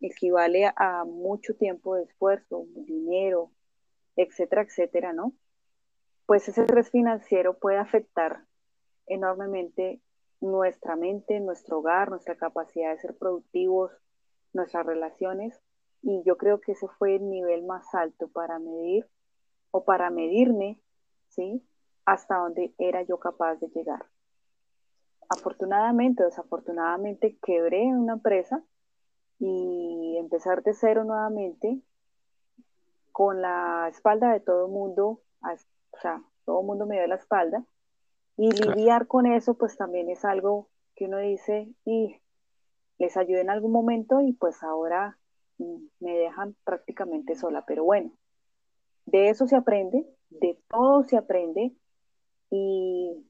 [0.01, 3.51] equivale a mucho tiempo de esfuerzo, dinero,
[4.17, 5.33] etcétera, etcétera, ¿no?
[6.27, 8.45] Pues ese estrés financiero puede afectar
[9.07, 10.01] enormemente
[10.41, 13.93] nuestra mente, nuestro hogar, nuestra capacidad de ser productivos,
[14.53, 15.59] nuestras relaciones.
[16.03, 19.09] Y yo creo que ese fue el nivel más alto para medir
[19.71, 20.81] o para medirme,
[21.29, 21.63] ¿sí?
[22.05, 24.07] Hasta donde era yo capaz de llegar.
[25.29, 28.63] Afortunadamente desafortunadamente quebré una empresa
[29.39, 31.81] y empezar de cero nuevamente
[33.13, 37.15] con la espalda de todo el mundo, o sea, todo el mundo me dio la
[37.15, 37.65] espalda.
[38.37, 42.21] Y lidiar con eso pues también es algo que uno dice y
[42.99, 45.19] les ayudé en algún momento y pues ahora
[45.59, 48.11] me dejan prácticamente sola, pero bueno,
[49.07, 51.73] de eso se aprende, de todo se aprende
[52.51, 53.27] y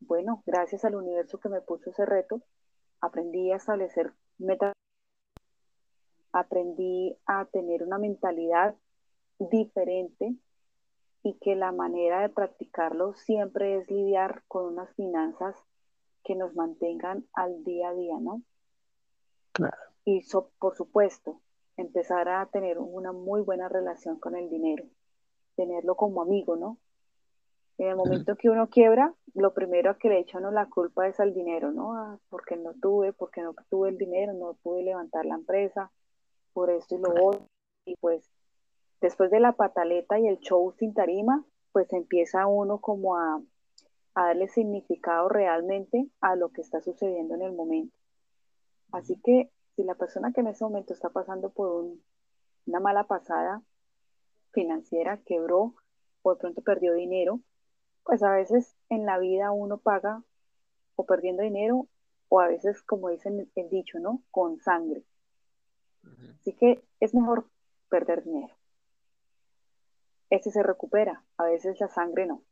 [0.00, 2.42] bueno, gracias al universo que me puso ese reto,
[3.00, 4.72] aprendí a establecer metas,
[6.32, 8.76] aprendí a tener una mentalidad
[9.38, 10.34] diferente
[11.22, 15.56] y que la manera de practicarlo siempre es lidiar con unas finanzas
[16.24, 18.42] que nos mantengan al día a día, ¿no?
[19.52, 19.76] Claro.
[20.04, 20.22] Y
[20.58, 21.40] por supuesto,
[21.76, 24.84] empezar a tener una muy buena relación con el dinero,
[25.56, 26.78] tenerlo como amigo, ¿no?
[27.78, 31.32] En el momento que uno quiebra, lo primero que le echan la culpa es al
[31.32, 31.94] dinero, ¿no?
[31.94, 35.92] Ah, porque no tuve, porque no tuve el dinero, no pude levantar la empresa,
[36.52, 37.46] por esto y lo otro.
[37.84, 38.28] Y pues
[39.00, 43.40] después de la pataleta y el show sin tarima, pues empieza uno como a,
[44.12, 47.96] darle significado realmente a lo que está sucediendo en el momento.
[48.90, 51.86] Así que si la persona que en ese momento está pasando por
[52.66, 53.62] una mala pasada
[54.50, 55.76] financiera, quebró
[56.22, 57.38] o de pronto perdió dinero,
[58.08, 60.22] pues a veces en la vida uno paga
[60.96, 61.88] o perdiendo dinero
[62.30, 64.22] o a veces, como dicen el dicho, ¿no?
[64.30, 65.04] Con sangre.
[66.40, 67.50] Así que es mejor
[67.90, 68.56] perder dinero.
[70.30, 72.42] Este se recupera, a veces la sangre no.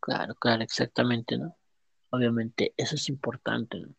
[0.00, 1.56] Claro, claro, exactamente, ¿no?
[2.10, 3.94] Obviamente, eso es importante, ¿no?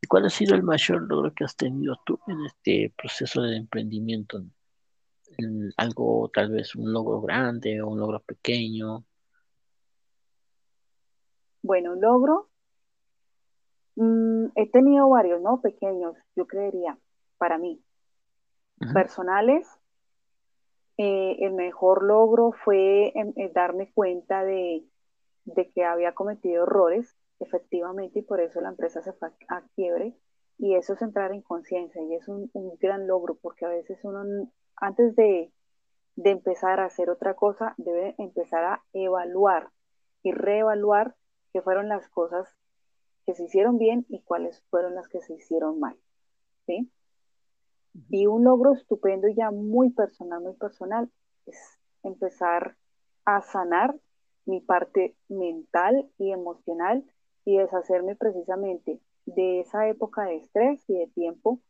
[0.00, 3.58] ¿Y cuál ha sido el mayor logro que has tenido tú en este proceso de
[3.58, 4.42] emprendimiento?
[5.76, 9.04] Algo, tal vez un logro grande o un logro pequeño.
[11.62, 12.48] Bueno, logro.
[13.96, 15.60] Mm, he tenido varios, ¿no?
[15.60, 16.98] Pequeños, yo creería,
[17.38, 17.82] para mí.
[18.94, 19.68] Personales.
[20.96, 24.84] Eh, el mejor logro fue em, eh, darme cuenta de,
[25.44, 30.14] de que había cometido errores, efectivamente, y por eso la empresa se fue a quiebre.
[30.58, 33.98] Y eso es entrar en conciencia y es un, un, gran logro porque a veces
[34.02, 34.50] uno,
[34.80, 35.52] antes de,
[36.16, 39.70] de empezar a hacer otra cosa, debe empezar a evaluar
[40.22, 41.14] y reevaluar
[41.52, 42.48] qué fueron las cosas
[43.26, 45.96] que se hicieron bien y cuáles fueron las que se hicieron mal.
[46.66, 46.90] ¿sí?
[48.08, 51.10] Y un logro estupendo ya muy personal, muy personal,
[51.46, 52.76] es empezar
[53.24, 53.94] a sanar
[54.46, 57.04] mi parte mental y emocional
[57.44, 61.60] y deshacerme precisamente de esa época de estrés y de tiempo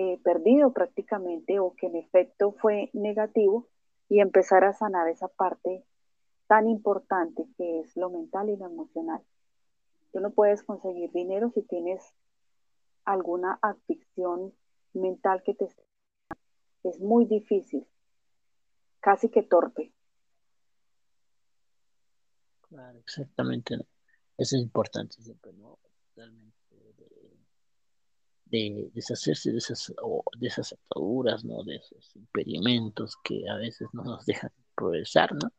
[0.00, 3.66] eh, perdido prácticamente o que en efecto fue negativo
[4.08, 5.84] y empezar a sanar esa parte
[6.46, 9.20] tan importante que es lo mental y lo emocional.
[10.12, 12.14] Tú no puedes conseguir dinero si tienes
[13.04, 14.54] alguna aflicción
[14.92, 15.66] mental que te
[16.84, 17.84] es muy difícil,
[19.00, 19.92] casi que torpe.
[22.68, 23.74] Claro, exactamente.
[24.36, 25.80] Eso es importante siempre, ¿no?
[26.14, 26.54] Realmente
[26.96, 27.37] de,
[28.50, 29.92] deshacerse de esas,
[30.38, 31.62] de esas ataduras, ¿no?
[31.64, 35.50] De esos impedimentos que a veces no nos dejan progresar, ¿no?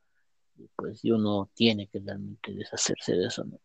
[0.57, 3.59] Y pues uno tiene que realmente deshacerse de eso, ¿no?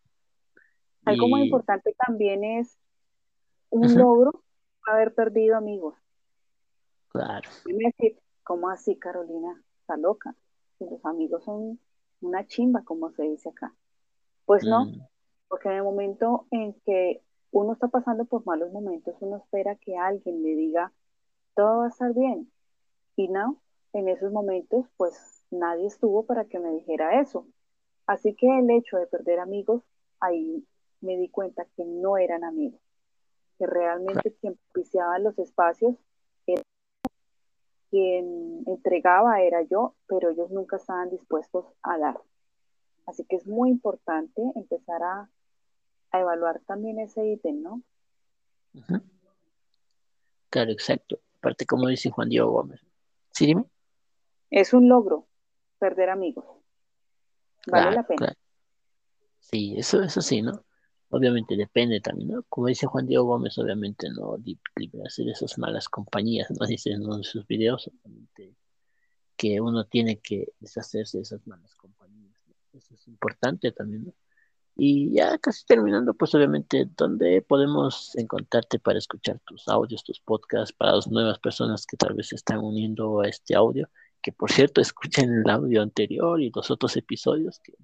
[1.05, 2.79] Algo muy importante también es
[3.70, 4.43] un logro
[4.87, 5.95] haber perdido amigos.
[7.09, 7.49] Claro.
[7.64, 9.62] decir, ¿cómo así, Carolina?
[9.81, 10.35] Está loca.
[10.81, 11.79] Los amigos son
[12.20, 13.75] una chimba, como se dice acá.
[14.47, 15.07] Pues no, mm.
[15.49, 17.22] porque en el momento en que
[17.55, 20.93] uno está pasando por malos momentos, uno espera que alguien le diga,
[21.55, 22.51] todo va a estar bien.
[23.17, 23.61] Y no,
[23.93, 27.47] en esos momentos, pues nadie estuvo para que me dijera eso.
[28.07, 29.83] Así que el hecho de perder amigos,
[30.19, 30.67] ahí
[31.01, 32.81] me di cuenta que no eran amigos,
[33.57, 35.95] que realmente quien propiciaba los espacios
[36.49, 36.63] era
[37.89, 42.21] quien entregaba era yo, pero ellos nunca estaban dispuestos a dar.
[43.07, 45.31] Así que es muy importante empezar a,
[46.21, 47.83] evaluar también ese ítem, ¿no?
[50.51, 51.21] Claro, exacto.
[51.39, 52.81] Aparte, como dice Juan Diego Gómez.
[53.31, 53.65] ¿Sí, dime?
[54.51, 55.27] Es un logro
[55.79, 56.45] perder amigos.
[57.67, 58.35] Vale la pena.
[59.41, 60.65] Sí, eso, eso sí, ¿no?
[61.11, 62.43] Obviamente depende también, ¿no?
[62.49, 66.67] Como dice Juan Diego Gómez, obviamente no de esas malas compañías, ¿no?
[66.67, 68.57] Dice en sus videos, obviamente,
[69.37, 72.37] que uno tiene que deshacerse de esas malas compañías.
[72.73, 74.15] Eso es importante también, ¿no?
[74.77, 80.72] Y ya casi terminando, pues obviamente, ¿dónde podemos encontrarte para escuchar tus audios, tus podcasts,
[80.72, 83.89] para las nuevas personas que tal vez se están uniendo a este audio?
[84.20, 87.75] Que por cierto, escuchen el audio anterior y los otros episodios que,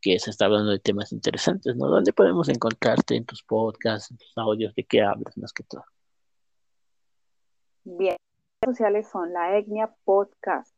[0.00, 1.88] que se está hablando de temas interesantes, ¿no?
[1.88, 5.84] ¿Dónde podemos encontrarte en tus podcasts, en tus audios, de qué hablas más que todo?
[7.84, 8.16] Bien,
[8.62, 10.74] las redes sociales son la Etnia Podcast,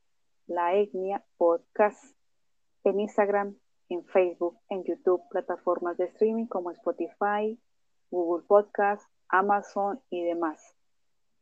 [0.46, 2.16] la Etnia Podcast
[2.82, 3.56] en Instagram,
[3.88, 7.58] en Facebook, en YouTube, plataformas de streaming como Spotify,
[8.10, 10.76] Google Podcast, Amazon y demás.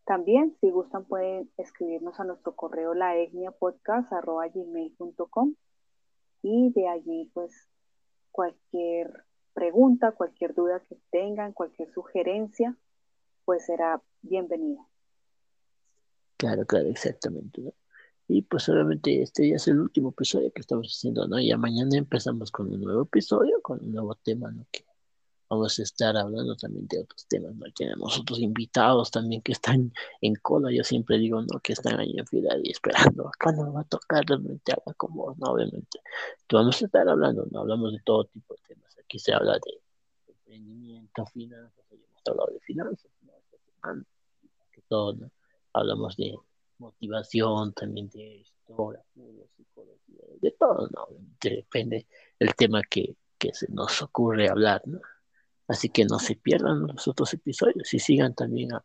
[0.05, 5.55] También, si gustan, pueden escribirnos a nuestro correo laetniapodcast.gmail.com
[6.43, 7.68] y de allí, pues,
[8.32, 12.76] cualquier pregunta, cualquier duda que tengan, cualquier sugerencia,
[13.45, 14.88] pues será bienvenida.
[16.36, 17.72] Claro, claro, exactamente.
[18.33, 21.39] Y pues obviamente este ya es el último episodio que estamos haciendo, ¿no?
[21.39, 24.66] Ya mañana empezamos con un nuevo episodio, con un nuevo tema, ¿no?
[24.72, 24.87] Que
[25.51, 27.66] vamos a estar hablando también de otros temas, ¿no?
[27.76, 31.61] Tenemos otros invitados también que están en cola, yo siempre digo, ¿no?
[31.62, 35.53] Que están ahí en fila y esperando, cuando va a tocar realmente habla como, ¿no?
[35.53, 36.01] Obviamente.
[36.51, 37.61] Vamos a estar hablando, ¿no?
[37.61, 38.99] Hablamos de todo tipo de temas.
[38.99, 39.78] Aquí se habla de
[40.26, 44.05] emprendimiento, finanzas, hemos hablado de finanzas, ¿no?
[44.89, 45.30] Todo, ¿no?
[45.74, 46.35] Hablamos de
[46.83, 49.03] motivación, también de historia,
[49.57, 51.07] psicología, de todo, ¿no?
[51.41, 52.07] Depende
[52.39, 55.01] del tema que, que se nos ocurre hablar, ¿no?
[55.68, 58.83] Así que no se pierdan los otros episodios y sigan también a,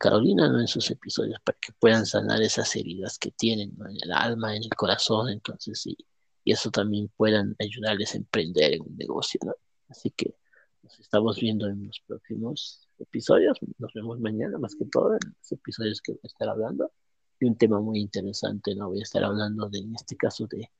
[0.00, 0.60] Carolina ¿no?
[0.60, 4.64] en sus episodios para que puedan sanar esas heridas que tienen en el alma, en
[4.64, 5.96] el corazón, entonces, y,
[6.42, 9.54] y eso también puedan ayudarles a emprender en un negocio, ¿no?
[9.88, 10.34] Así que
[10.82, 13.58] nos estamos viendo en los próximos episodios.
[13.78, 16.92] Nos vemos mañana, más que todo, en los episodios que voy a estar hablando.
[17.38, 18.88] Y un tema muy interesante, ¿no?
[18.88, 20.70] Voy a estar hablando de, en este caso, de,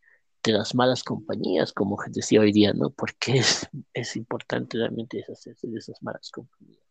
[0.42, 2.90] de las malas compañías, como decía hoy día, ¿no?
[2.90, 6.84] Porque es, es importante realmente deshacerse de esas malas compañías.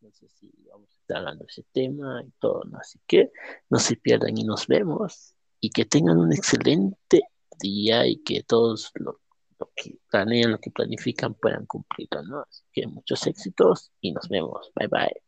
[0.00, 2.78] No sé si vamos a estar hablando de ese tema y todo, ¿no?
[2.78, 3.32] Así que
[3.68, 5.34] no se pierdan y nos vemos.
[5.60, 7.22] Y que tengan un excelente
[7.60, 9.20] día y que todos lo
[9.58, 12.40] lo que planean, lo que planifican puedan cumplirlo, ¿no?
[12.42, 14.70] Así que muchos éxitos y nos vemos.
[14.74, 15.27] Bye bye.